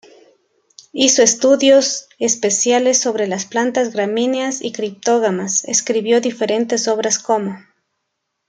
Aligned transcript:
Hizo 0.93 1.21
estudios 1.21 2.09
especiales 2.17 2.97
sobre 2.99 3.27
las 3.27 3.45
plantas 3.45 3.93
gramíneas 3.93 4.63
y 4.63 4.71
criptógamas; 4.71 5.63
escribió 5.65 6.19
diferentes 6.21 6.87
obras 6.87 7.19
como 7.19 7.59